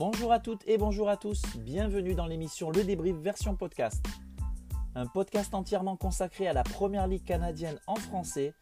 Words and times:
Bonjour 0.00 0.32
à 0.32 0.40
toutes 0.40 0.66
et 0.66 0.78
bonjour 0.78 1.10
à 1.10 1.18
tous, 1.18 1.42
bienvenue 1.58 2.14
dans 2.14 2.24
l'émission 2.24 2.70
Le 2.70 2.84
Débrief 2.84 3.16
version 3.16 3.54
podcast. 3.54 4.02
Un 4.94 5.06
podcast 5.06 5.52
entièrement 5.52 5.98
consacré 5.98 6.48
à 6.48 6.54
la 6.54 6.62
Première 6.62 7.06
Ligue 7.06 7.26
canadienne 7.26 7.78
en 7.86 7.96
français 7.96 8.54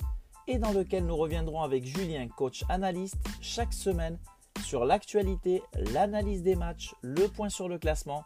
et 0.49 0.59
dans 0.59 0.73
lequel 0.73 1.07
nous 1.07 1.17
reviendrons 1.17 1.63
avec 1.63 1.85
Julien, 1.85 2.27
coach 2.27 2.65
analyste, 2.69 3.15
chaque 3.41 3.73
semaine 3.73 4.19
sur 4.65 4.85
l'actualité, 4.85 5.63
l'analyse 5.95 6.43
des 6.43 6.57
matchs, 6.57 6.93
le 7.03 7.29
point 7.29 7.51
sur 7.51 7.69
le 7.69 7.79
classement 7.79 8.25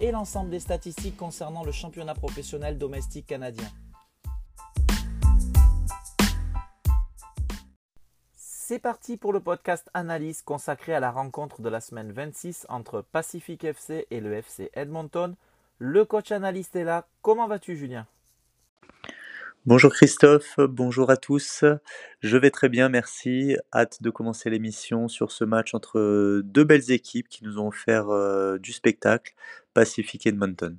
et 0.00 0.10
l'ensemble 0.10 0.50
des 0.50 0.58
statistiques 0.58 1.16
concernant 1.16 1.62
le 1.62 1.70
championnat 1.70 2.14
professionnel 2.14 2.76
domestique 2.76 3.26
canadien. 3.26 3.68
C'est 8.68 8.78
parti 8.78 9.16
pour 9.16 9.32
le 9.32 9.40
podcast 9.40 9.88
Analyse 9.94 10.42
consacré 10.42 10.92
à 10.92 11.00
la 11.00 11.10
rencontre 11.10 11.62
de 11.62 11.70
la 11.70 11.80
semaine 11.80 12.12
26 12.12 12.66
entre 12.68 13.00
Pacific 13.00 13.64
FC 13.64 14.06
et 14.10 14.20
le 14.20 14.34
FC 14.34 14.70
Edmonton. 14.74 15.36
Le 15.78 16.04
coach 16.04 16.32
analyste 16.32 16.76
est 16.76 16.84
là. 16.84 17.08
Comment 17.22 17.48
vas-tu 17.48 17.78
Julien? 17.78 18.06
Bonjour 19.64 19.90
Christophe, 19.90 20.56
bonjour 20.58 21.08
à 21.08 21.16
tous. 21.16 21.64
Je 22.20 22.36
vais 22.36 22.50
très 22.50 22.68
bien, 22.68 22.90
merci. 22.90 23.56
Hâte 23.72 24.02
de 24.02 24.10
commencer 24.10 24.50
l'émission 24.50 25.08
sur 25.08 25.32
ce 25.32 25.44
match 25.44 25.72
entre 25.72 26.42
deux 26.44 26.64
belles 26.64 26.90
équipes 26.90 27.30
qui 27.30 27.44
nous 27.44 27.58
ont 27.58 27.68
offert 27.68 28.10
euh, 28.10 28.58
du 28.58 28.74
spectacle, 28.74 29.32
Pacific 29.72 30.26
Edmonton. 30.26 30.76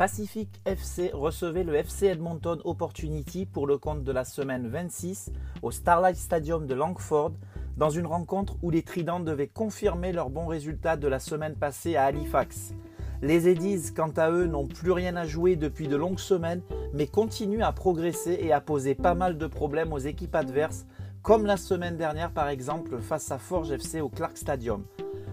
Pacific 0.00 0.62
FC 0.64 1.10
recevait 1.12 1.62
le 1.62 1.74
FC 1.74 2.06
Edmonton 2.06 2.58
Opportunity 2.64 3.44
pour 3.44 3.66
le 3.66 3.76
compte 3.76 4.02
de 4.02 4.12
la 4.12 4.24
semaine 4.24 4.66
26 4.66 5.30
au 5.60 5.70
Starlight 5.70 6.16
Stadium 6.16 6.66
de 6.66 6.72
Langford 6.72 7.32
dans 7.76 7.90
une 7.90 8.06
rencontre 8.06 8.56
où 8.62 8.70
les 8.70 8.80
Tridents 8.80 9.20
devaient 9.20 9.46
confirmer 9.46 10.12
leur 10.12 10.30
bon 10.30 10.46
résultat 10.46 10.96
de 10.96 11.06
la 11.06 11.18
semaine 11.18 11.54
passée 11.54 11.96
à 11.96 12.04
Halifax. 12.04 12.72
Les 13.20 13.46
Eddies, 13.46 13.92
quant 13.94 14.12
à 14.16 14.30
eux, 14.30 14.46
n'ont 14.46 14.66
plus 14.66 14.92
rien 14.92 15.16
à 15.16 15.26
jouer 15.26 15.56
depuis 15.56 15.86
de 15.86 15.96
longues 15.96 16.18
semaines, 16.18 16.62
mais 16.94 17.06
continuent 17.06 17.60
à 17.60 17.72
progresser 17.72 18.38
et 18.40 18.54
à 18.54 18.62
poser 18.62 18.94
pas 18.94 19.14
mal 19.14 19.36
de 19.36 19.46
problèmes 19.46 19.92
aux 19.92 19.98
équipes 19.98 20.34
adverses, 20.34 20.86
comme 21.20 21.44
la 21.44 21.58
semaine 21.58 21.98
dernière 21.98 22.32
par 22.32 22.48
exemple 22.48 23.00
face 23.00 23.30
à 23.30 23.36
Forge 23.36 23.70
FC 23.70 24.00
au 24.00 24.08
Clark 24.08 24.38
Stadium. 24.38 24.82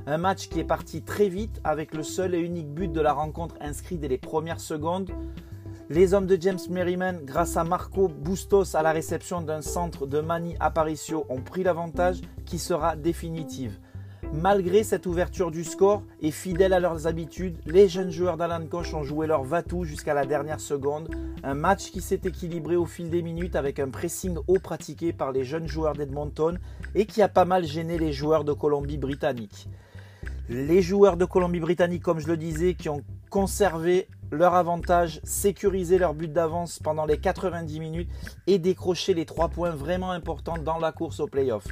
Un 0.10 0.18
match 0.18 0.48
qui 0.48 0.62
est 0.62 0.64
parti 0.64 1.02
très 1.02 1.28
vite 1.28 1.60
avec 1.66 1.94
le 1.94 2.02
seul 2.02 2.34
et 2.34 2.40
unique 2.40 2.74
but 2.74 2.90
de 2.90 3.02
la 3.02 3.12
rencontre 3.12 3.56
inscrit 3.60 3.98
dès 3.98 4.08
les 4.08 4.18
premières 4.18 4.62
secondes. 4.62 5.12
Les 5.90 6.14
hommes 6.14 6.28
de 6.28 6.38
James 6.40 6.62
Merriman, 6.70 7.20
grâce 7.26 7.58
à 7.58 7.66
Marco 7.66 8.08
Bustos 8.08 8.74
à 8.74 8.82
la 8.84 8.94
réception 8.94 9.42
d'un 9.42 9.62
centre 9.62 10.08
de 10.08 10.22
Mani 10.22 10.56
Aparicio, 10.62 11.26
ont 11.28 11.42
pris 11.42 11.62
l'avantage 11.62 12.22
qui 12.46 12.58
sera 12.58 12.96
définitive. 12.96 13.80
Malgré 14.32 14.84
cette 14.84 15.08
ouverture 15.08 15.52
du 15.52 15.66
score 15.66 16.04
et 16.22 16.32
fidèles 16.32 16.72
à 16.72 16.80
leurs 16.80 17.06
habitudes, 17.06 17.58
les 17.66 17.90
jeunes 17.90 18.12
joueurs 18.12 18.38
d'Alan 18.38 18.66
Koch 18.66 18.94
ont 18.94 19.04
joué 19.04 19.28
leur 19.28 19.44
va-tout 19.44 19.84
jusqu'à 19.84 20.14
la 20.14 20.26
dernière 20.26 20.62
seconde. 20.62 21.14
Un 21.44 21.54
match 21.54 21.92
qui 21.92 22.00
s'est 22.00 22.22
équilibré 22.24 22.78
au 22.78 22.86
fil 22.86 23.10
des 23.10 23.22
minutes 23.22 23.58
avec 23.58 23.78
un 23.78 23.90
pressing 23.90 24.38
haut 24.48 24.60
pratiqué 24.60 25.12
par 25.12 25.34
les 25.34 25.44
jeunes 25.44 25.68
joueurs 25.68 25.96
d'Edmonton 25.96 26.58
et 26.96 27.06
qui 27.06 27.22
a 27.22 27.28
pas 27.28 27.46
mal 27.46 27.66
gêné 27.66 27.98
les 27.98 28.14
joueurs 28.14 28.46
de 28.46 28.54
Colombie-Britannique. 28.54 29.68
Les 30.50 30.82
joueurs 30.82 31.18
de 31.18 31.26
Colombie-Britannique, 31.26 32.02
comme 32.02 32.22
je 32.22 32.28
le 32.28 32.38
disais, 32.38 32.74
qui 32.74 32.88
ont 32.88 33.02
conservé 33.30 34.08
leur 34.32 34.56
avantage, 34.56 35.20
sécurisé 35.26 35.98
leur 35.98 36.14
but 36.14 36.32
d'avance 36.32 36.80
pendant 36.80 37.06
les 37.06 37.18
90 37.18 37.82
minutes 37.82 38.10
et 38.48 38.58
décroché 38.58 39.14
les 39.14 39.26
3 39.26 39.50
points 39.50 39.72
vraiment 39.72 40.12
importants 40.12 40.58
dans 40.58 40.78
la 40.78 40.94
course 40.94 41.20
au 41.20 41.28
playoff. 41.28 41.66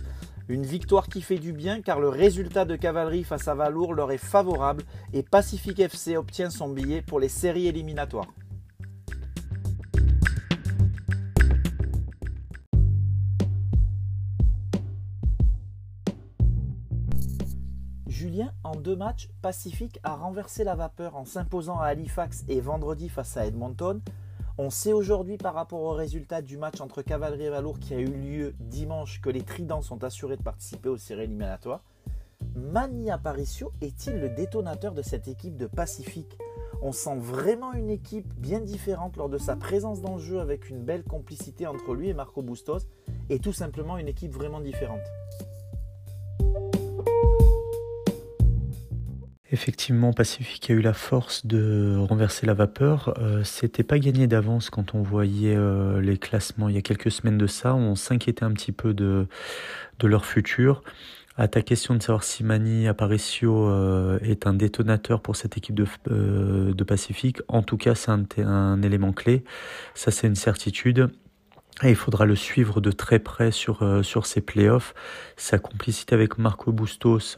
Une 0.49 0.65
victoire 0.65 1.07
qui 1.07 1.21
fait 1.21 1.37
du 1.37 1.53
bien 1.53 1.81
car 1.81 2.01
le 2.01 2.09
résultat 2.09 2.65
de 2.65 2.75
cavalerie 2.75 3.23
face 3.23 3.47
à 3.47 3.55
Valour 3.55 3.93
leur 3.93 4.11
est 4.11 4.17
favorable 4.17 4.83
et 5.13 5.23
Pacific 5.23 5.79
FC 5.79 6.17
obtient 6.17 6.49
son 6.49 6.67
billet 6.67 7.01
pour 7.01 7.21
les 7.21 7.29
séries 7.29 7.67
éliminatoires. 7.67 8.33
Julien, 18.25 18.51
en 18.63 18.75
deux 18.75 18.95
matchs, 18.95 19.29
Pacific 19.43 19.99
a 20.01 20.15
renversé 20.15 20.63
la 20.63 20.73
vapeur 20.73 21.15
en 21.15 21.25
s'imposant 21.25 21.77
à 21.77 21.85
Halifax 21.85 22.43
et 22.47 22.59
vendredi 22.59 23.07
face 23.07 23.37
à 23.37 23.45
Edmonton. 23.45 24.01
On 24.57 24.71
sait 24.71 24.93
aujourd'hui 24.93 25.37
par 25.37 25.53
rapport 25.53 25.81
au 25.81 25.91
résultat 25.91 26.41
du 26.41 26.57
match 26.57 26.81
entre 26.81 27.03
Cavalerie 27.03 27.45
et 27.45 27.49
Valour 27.51 27.77
qui 27.77 27.93
a 27.93 27.99
eu 27.99 28.07
lieu 28.07 28.55
dimanche 28.59 29.21
que 29.21 29.29
les 29.29 29.43
Tridents 29.43 29.83
sont 29.83 30.03
assurés 30.03 30.37
de 30.37 30.41
participer 30.41 30.89
aux 30.89 30.97
séries 30.97 31.25
éliminatoires. 31.25 31.83
Mani 32.55 33.11
Aparicio 33.11 33.71
est-il 33.81 34.15
le 34.15 34.29
détonateur 34.29 34.95
de 34.95 35.03
cette 35.03 35.27
équipe 35.27 35.55
de 35.55 35.67
Pacific 35.67 36.35
On 36.81 36.93
sent 36.93 37.19
vraiment 37.19 37.73
une 37.73 37.91
équipe 37.91 38.33
bien 38.39 38.59
différente 38.59 39.17
lors 39.17 39.29
de 39.29 39.37
sa 39.37 39.55
présence 39.55 40.01
dans 40.01 40.15
le 40.15 40.21
jeu 40.21 40.39
avec 40.39 40.71
une 40.71 40.83
belle 40.83 41.03
complicité 41.03 41.67
entre 41.67 41.93
lui 41.93 42.09
et 42.09 42.15
Marco 42.15 42.41
Bustos 42.41 42.87
et 43.29 43.37
tout 43.37 43.53
simplement 43.53 43.99
une 43.99 44.07
équipe 44.07 44.33
vraiment 44.33 44.61
différente. 44.61 45.05
Effectivement, 49.51 50.11
Pacific 50.11 50.71
a 50.71 50.73
eu 50.73 50.81
la 50.81 50.93
force 50.93 51.45
de 51.45 51.97
renverser 51.99 52.47
la 52.47 52.55
vapeur. 52.55 53.13
Euh, 53.19 53.43
C'était 53.43 53.83
pas 53.83 53.99
gagné 53.99 54.25
d'avance 54.25 54.71
quand 54.71 54.95
on 54.95 55.03
voyait 55.03 55.55
euh, 55.55 56.01
les 56.01 56.17
classements 56.17 56.67
il 56.67 56.73
y 56.75 56.79
a 56.79 56.81
quelques 56.81 57.11
semaines 57.11 57.37
de 57.37 57.45
ça. 57.45 57.75
On 57.75 57.93
s'inquiétait 57.93 58.43
un 58.43 58.51
petit 58.53 58.71
peu 58.71 58.95
de, 58.95 59.27
de 59.99 60.07
leur 60.07 60.25
futur. 60.25 60.81
À 61.37 61.47
ta 61.47 61.61
question 61.61 61.93
de 61.93 62.01
savoir 62.01 62.23
si 62.23 62.43
Mani 62.43 62.87
Aparicio 62.87 63.69
euh, 63.69 64.17
est 64.23 64.47
un 64.47 64.53
détonateur 64.53 65.21
pour 65.21 65.35
cette 65.35 65.57
équipe 65.57 65.75
de, 65.75 65.85
de 66.71 66.83
Pacific, 66.83 67.41
en 67.49 67.61
tout 67.61 67.75
cas 67.77 67.93
c'est 67.93 68.09
un, 68.39 68.81
élément 68.81 69.11
clé. 69.11 69.43
Ça 69.95 70.11
c'est 70.11 70.27
une 70.27 70.35
certitude. 70.35 71.09
Et 71.83 71.89
il 71.89 71.95
faudra 71.95 72.25
le 72.25 72.37
suivre 72.37 72.79
de 72.79 72.89
très 72.89 73.19
près 73.19 73.51
sur, 73.51 73.83
sur 74.01 74.25
ses 74.25 74.39
playoffs. 74.39 74.93
Sa 75.35 75.59
complicité 75.59 76.15
avec 76.15 76.37
Marco 76.37 76.71
Bustos 76.71 77.35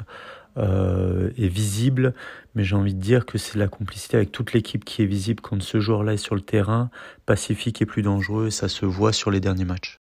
euh, 0.58 1.30
est 1.38 1.48
visible, 1.48 2.14
mais 2.56 2.64
j'ai 2.64 2.76
envie 2.76 2.96
de 2.96 3.00
dire 3.00 3.26
que 3.26 3.38
c'est 3.38 3.58
la 3.58 3.68
complicité 3.68 4.18
avec 4.18 4.32
toute 4.32 4.54
l'équipe 4.54 4.84
qui 4.84 5.04
est 5.04 5.06
visible 5.06 5.42
quand 5.42 5.62
ce 5.62 5.80
joueur-là 5.80 6.14
est 6.14 6.18
sur 6.18 6.36
le 6.36 6.42
terrain. 6.42 6.90
Pacifique 7.26 7.82
est 7.82 7.86
plus 7.86 8.02
dangereux 8.02 8.48
et 8.48 8.52
ça 8.52 8.68
se 8.68 8.86
voit 8.86 9.14
sur 9.14 9.30
les 9.30 9.40
derniers 9.40 9.66
matchs. 9.66 10.00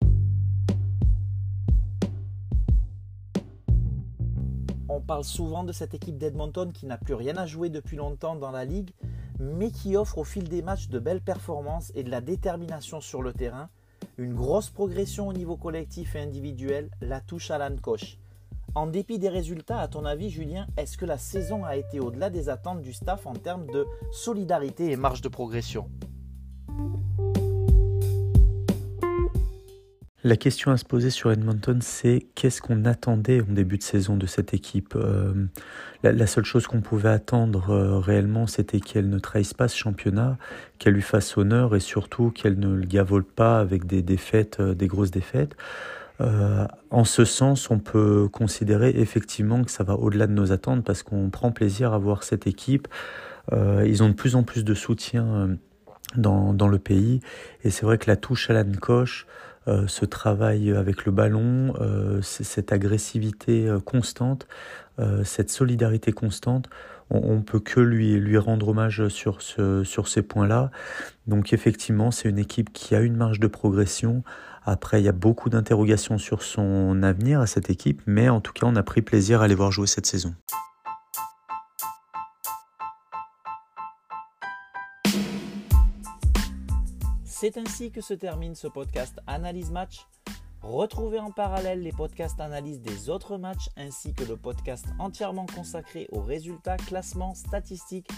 On 4.88 5.00
parle 5.00 5.24
souvent 5.24 5.62
de 5.62 5.72
cette 5.72 5.92
équipe 5.92 6.16
d'Edmonton 6.16 6.72
qui 6.72 6.86
n'a 6.86 6.96
plus 6.96 7.14
rien 7.14 7.36
à 7.36 7.44
jouer 7.44 7.68
depuis 7.68 7.96
longtemps 7.96 8.34
dans 8.34 8.50
la 8.50 8.64
ligue, 8.64 8.90
mais 9.38 9.70
qui 9.70 9.96
offre 9.96 10.18
au 10.18 10.24
fil 10.24 10.48
des 10.48 10.62
matchs 10.62 10.88
de 10.88 10.98
belles 10.98 11.20
performances 11.20 11.92
et 11.94 12.02
de 12.02 12.10
la 12.10 12.22
détermination 12.22 13.00
sur 13.02 13.20
le 13.20 13.32
terrain. 13.32 13.68
Une 14.16 14.34
grosse 14.34 14.70
progression 14.70 15.28
au 15.28 15.34
niveau 15.34 15.56
collectif 15.56 16.16
et 16.16 16.20
individuel, 16.20 16.88
la 17.02 17.20
touche 17.20 17.50
à 17.50 17.70
Koch. 17.82 18.18
En 18.74 18.86
dépit 18.86 19.18
des 19.18 19.28
résultats, 19.28 19.80
à 19.80 19.88
ton 19.88 20.04
avis, 20.04 20.30
Julien, 20.30 20.66
est-ce 20.76 20.98
que 20.98 21.06
la 21.06 21.18
saison 21.18 21.64
a 21.64 21.76
été 21.76 22.00
au-delà 22.00 22.30
des 22.30 22.48
attentes 22.48 22.82
du 22.82 22.92
staff 22.92 23.26
en 23.26 23.34
termes 23.34 23.66
de 23.66 23.86
solidarité 24.12 24.90
et 24.90 24.96
marge 24.96 25.22
de 25.22 25.28
progression? 25.28 25.88
La 30.26 30.36
question 30.36 30.72
à 30.72 30.76
se 30.76 30.84
poser 30.84 31.10
sur 31.10 31.30
Edmonton, 31.30 31.80
c'est 31.80 32.26
qu'est-ce 32.34 32.60
qu'on 32.60 32.84
attendait 32.84 33.40
au 33.40 33.44
début 33.44 33.78
de 33.78 33.84
saison 33.84 34.16
de 34.16 34.26
cette 34.26 34.54
équipe? 34.54 34.94
Euh, 34.96 35.46
la, 36.02 36.26
seule 36.26 36.44
chose 36.44 36.66
qu'on 36.66 36.80
pouvait 36.80 37.10
attendre 37.10 37.70
euh, 37.70 38.00
réellement, 38.00 38.48
c'était 38.48 38.80
qu'elle 38.80 39.08
ne 39.08 39.20
trahisse 39.20 39.54
pas 39.54 39.68
ce 39.68 39.76
championnat, 39.76 40.36
qu'elle 40.80 40.94
lui 40.94 41.02
fasse 41.02 41.36
honneur 41.36 41.76
et 41.76 41.80
surtout 41.80 42.32
qu'elle 42.32 42.58
ne 42.58 42.74
le 42.74 42.86
gavole 42.86 43.22
pas 43.22 43.60
avec 43.60 43.86
des 43.86 44.02
défaites, 44.02 44.58
euh, 44.58 44.74
des 44.74 44.88
grosses 44.88 45.12
défaites. 45.12 45.56
Euh, 46.20 46.66
en 46.90 47.04
ce 47.04 47.24
sens, 47.24 47.70
on 47.70 47.78
peut 47.78 48.28
considérer 48.28 48.90
effectivement 48.96 49.64
que 49.64 49.70
ça 49.70 49.84
va 49.84 49.94
au-delà 49.94 50.26
de 50.26 50.32
nos 50.32 50.52
attentes 50.52 50.84
parce 50.84 51.02
qu'on 51.02 51.30
prend 51.30 51.52
plaisir 51.52 51.92
à 51.92 51.98
voir 51.98 52.22
cette 52.22 52.46
équipe. 52.46 52.88
Euh, 53.52 53.84
ils 53.86 54.02
ont 54.02 54.08
de 54.08 54.14
plus 54.14 54.34
en 54.34 54.42
plus 54.42 54.64
de 54.64 54.74
soutien 54.74 55.24
euh, 55.24 55.54
dans, 56.16 56.52
dans 56.52 56.68
le 56.68 56.78
pays 56.78 57.20
et 57.64 57.70
c'est 57.70 57.84
vrai 57.86 57.98
que 57.98 58.08
la 58.08 58.16
touche 58.16 58.50
à 58.50 58.52
la 58.52 58.64
Koch, 58.64 59.26
euh, 59.68 59.86
ce 59.86 60.04
travail 60.04 60.72
avec 60.72 61.04
le 61.04 61.12
ballon, 61.12 61.74
cette 62.22 62.72
agressivité 62.72 63.68
constante, 63.84 64.46
cette 65.24 65.50
solidarité 65.50 66.12
constante, 66.12 66.70
on, 67.10 67.18
on, 67.18 67.42
peut 67.42 67.60
que 67.60 67.80
lui, 67.80 68.18
lui 68.18 68.38
rendre 68.38 68.68
hommage 68.68 69.08
sur, 69.08 69.42
ce, 69.42 69.84
sur 69.84 70.08
ces 70.08 70.22
points-là. 70.22 70.70
Donc 71.26 71.52
effectivement, 71.52 72.10
c'est 72.10 72.28
une 72.28 72.38
équipe 72.38 72.72
qui 72.72 72.94
a 72.94 73.00
une 73.00 73.16
marge 73.16 73.38
de 73.38 73.46
progression 73.46 74.24
après, 74.66 75.00
il 75.00 75.04
y 75.04 75.08
a 75.08 75.12
beaucoup 75.12 75.48
d'interrogations 75.48 76.18
sur 76.18 76.42
son 76.42 77.02
avenir 77.04 77.40
à 77.40 77.46
cette 77.46 77.70
équipe, 77.70 78.02
mais 78.04 78.28
en 78.28 78.40
tout 78.40 78.52
cas, 78.52 78.66
on 78.66 78.74
a 78.74 78.82
pris 78.82 79.00
plaisir 79.00 79.40
à 79.40 79.46
les 79.46 79.54
voir 79.54 79.70
jouer 79.70 79.86
cette 79.86 80.06
saison. 80.06 80.34
C'est 87.24 87.58
ainsi 87.58 87.92
que 87.92 88.00
se 88.00 88.14
termine 88.14 88.56
ce 88.56 88.66
podcast 88.66 89.20
Analyse 89.28 89.70
Match. 89.70 90.06
Retrouvez 90.62 91.20
en 91.20 91.30
parallèle 91.30 91.80
les 91.80 91.92
podcasts 91.92 92.40
analyse 92.40 92.80
des 92.80 93.08
autres 93.08 93.38
matchs 93.38 93.68
ainsi 93.76 94.14
que 94.14 94.24
le 94.24 94.36
podcast 94.36 94.86
entièrement 94.98 95.46
consacré 95.46 96.08
aux 96.10 96.22
résultats, 96.22 96.76
classements, 96.76 97.34
statistiques 97.36 98.10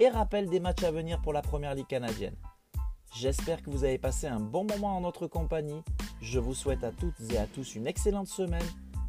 et 0.00 0.10
rappel 0.10 0.50
des 0.50 0.60
matchs 0.60 0.82
à 0.82 0.90
venir 0.90 1.22
pour 1.22 1.32
la 1.32 1.40
Première 1.40 1.74
Ligue 1.74 1.86
canadienne. 1.86 2.36
J'espère 3.14 3.62
que 3.62 3.70
vous 3.70 3.84
avez 3.84 3.96
passé 3.96 4.26
un 4.26 4.40
bon 4.40 4.64
moment 4.64 4.96
en 4.96 5.00
notre 5.02 5.28
compagnie. 5.28 5.82
Je 6.20 6.40
vous 6.40 6.52
souhaite 6.52 6.82
à 6.82 6.90
toutes 6.90 7.14
et 7.30 7.38
à 7.38 7.46
tous 7.46 7.76
une 7.76 7.86
excellente 7.86 8.26
semaine 8.26 8.66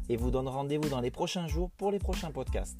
et 0.08 0.16
vous 0.16 0.30
donne 0.30 0.46
rendez-vous 0.46 0.88
dans 0.88 1.00
les 1.00 1.10
prochains 1.10 1.48
jours 1.48 1.70
pour 1.76 1.90
les 1.90 1.98
prochains 1.98 2.30
podcasts. 2.30 2.78